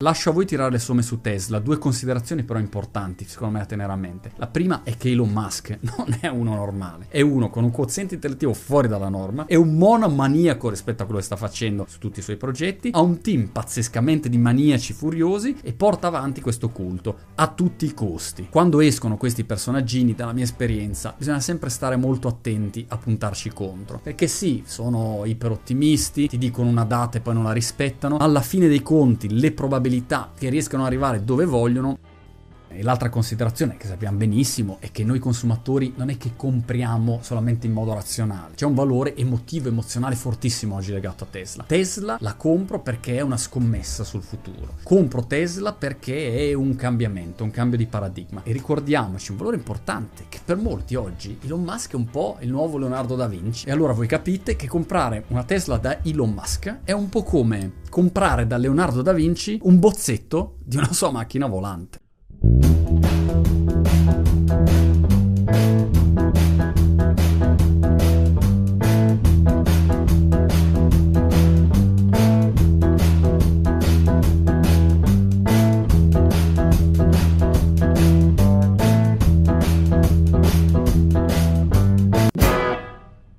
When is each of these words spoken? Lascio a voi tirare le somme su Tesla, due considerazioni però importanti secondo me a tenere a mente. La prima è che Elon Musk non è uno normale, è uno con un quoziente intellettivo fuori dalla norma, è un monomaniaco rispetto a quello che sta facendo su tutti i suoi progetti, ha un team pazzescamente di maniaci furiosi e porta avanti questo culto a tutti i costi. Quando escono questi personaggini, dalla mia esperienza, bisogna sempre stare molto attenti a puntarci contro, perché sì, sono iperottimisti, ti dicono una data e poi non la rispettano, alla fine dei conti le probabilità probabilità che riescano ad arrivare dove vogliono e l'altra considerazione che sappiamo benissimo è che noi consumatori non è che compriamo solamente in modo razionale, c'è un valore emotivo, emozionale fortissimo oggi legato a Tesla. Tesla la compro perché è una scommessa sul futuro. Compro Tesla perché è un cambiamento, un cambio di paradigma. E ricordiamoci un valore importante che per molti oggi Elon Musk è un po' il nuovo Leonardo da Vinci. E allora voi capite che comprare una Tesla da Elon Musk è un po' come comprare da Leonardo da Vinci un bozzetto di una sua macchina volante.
Lascio 0.00 0.30
a 0.30 0.32
voi 0.32 0.46
tirare 0.46 0.70
le 0.70 0.78
somme 0.78 1.02
su 1.02 1.20
Tesla, 1.20 1.58
due 1.58 1.76
considerazioni 1.76 2.44
però 2.44 2.60
importanti 2.60 3.24
secondo 3.26 3.56
me 3.56 3.62
a 3.64 3.66
tenere 3.66 3.90
a 3.90 3.96
mente. 3.96 4.30
La 4.36 4.46
prima 4.46 4.82
è 4.84 4.96
che 4.96 5.10
Elon 5.10 5.28
Musk 5.28 5.76
non 5.82 6.16
è 6.20 6.28
uno 6.28 6.54
normale, 6.54 7.06
è 7.08 7.20
uno 7.20 7.50
con 7.50 7.64
un 7.64 7.72
quoziente 7.72 8.14
intellettivo 8.14 8.54
fuori 8.54 8.86
dalla 8.86 9.08
norma, 9.08 9.46
è 9.46 9.56
un 9.56 9.74
monomaniaco 9.74 10.70
rispetto 10.70 11.02
a 11.02 11.04
quello 11.04 11.18
che 11.18 11.26
sta 11.26 11.34
facendo 11.34 11.84
su 11.88 11.98
tutti 11.98 12.20
i 12.20 12.22
suoi 12.22 12.36
progetti, 12.36 12.90
ha 12.92 13.00
un 13.00 13.20
team 13.20 13.48
pazzescamente 13.48 14.28
di 14.28 14.38
maniaci 14.38 14.92
furiosi 14.92 15.56
e 15.64 15.72
porta 15.72 16.06
avanti 16.06 16.40
questo 16.40 16.68
culto 16.68 17.18
a 17.34 17.48
tutti 17.48 17.84
i 17.84 17.92
costi. 17.92 18.46
Quando 18.48 18.78
escono 18.78 19.16
questi 19.16 19.42
personaggini, 19.42 20.14
dalla 20.14 20.32
mia 20.32 20.44
esperienza, 20.44 21.12
bisogna 21.18 21.40
sempre 21.40 21.70
stare 21.70 21.96
molto 21.96 22.28
attenti 22.28 22.86
a 22.88 22.96
puntarci 22.98 23.50
contro, 23.50 23.98
perché 24.00 24.28
sì, 24.28 24.62
sono 24.64 25.22
iperottimisti, 25.24 26.28
ti 26.28 26.38
dicono 26.38 26.68
una 26.68 26.84
data 26.84 27.18
e 27.18 27.20
poi 27.20 27.34
non 27.34 27.42
la 27.42 27.52
rispettano, 27.52 28.18
alla 28.18 28.42
fine 28.42 28.68
dei 28.68 28.80
conti 28.80 29.40
le 29.40 29.50
probabilità 29.50 29.86
probabilità 29.88 30.30
che 30.38 30.50
riescano 30.50 30.82
ad 30.82 30.88
arrivare 30.88 31.24
dove 31.24 31.44
vogliono 31.44 31.98
e 32.68 32.82
l'altra 32.82 33.08
considerazione 33.08 33.76
che 33.76 33.86
sappiamo 33.86 34.18
benissimo 34.18 34.76
è 34.80 34.90
che 34.90 35.04
noi 35.04 35.18
consumatori 35.18 35.94
non 35.96 36.10
è 36.10 36.16
che 36.16 36.32
compriamo 36.36 37.20
solamente 37.22 37.66
in 37.66 37.72
modo 37.72 37.94
razionale, 37.94 38.54
c'è 38.54 38.64
un 38.64 38.74
valore 38.74 39.16
emotivo, 39.16 39.68
emozionale 39.68 40.14
fortissimo 40.14 40.76
oggi 40.76 40.92
legato 40.92 41.24
a 41.24 41.26
Tesla. 41.30 41.64
Tesla 41.66 42.18
la 42.20 42.34
compro 42.34 42.80
perché 42.80 43.16
è 43.16 43.20
una 43.20 43.36
scommessa 43.36 44.04
sul 44.04 44.22
futuro. 44.22 44.76
Compro 44.82 45.26
Tesla 45.26 45.72
perché 45.72 46.50
è 46.50 46.52
un 46.54 46.76
cambiamento, 46.76 47.44
un 47.44 47.50
cambio 47.50 47.78
di 47.78 47.86
paradigma. 47.86 48.42
E 48.44 48.52
ricordiamoci 48.52 49.30
un 49.30 49.36
valore 49.38 49.56
importante 49.56 50.26
che 50.28 50.38
per 50.44 50.56
molti 50.56 50.94
oggi 50.94 51.38
Elon 51.42 51.62
Musk 51.62 51.92
è 51.92 51.96
un 51.96 52.10
po' 52.10 52.36
il 52.40 52.50
nuovo 52.50 52.78
Leonardo 52.78 53.16
da 53.16 53.26
Vinci. 53.26 53.66
E 53.66 53.70
allora 53.70 53.92
voi 53.92 54.06
capite 54.06 54.56
che 54.56 54.66
comprare 54.66 55.24
una 55.28 55.44
Tesla 55.44 55.76
da 55.78 56.02
Elon 56.02 56.30
Musk 56.30 56.80
è 56.84 56.92
un 56.92 57.08
po' 57.08 57.22
come 57.22 57.72
comprare 57.88 58.46
da 58.46 58.56
Leonardo 58.56 59.02
da 59.02 59.12
Vinci 59.12 59.58
un 59.62 59.78
bozzetto 59.78 60.58
di 60.64 60.76
una 60.76 60.92
sua 60.92 61.10
macchina 61.10 61.46
volante. 61.46 62.00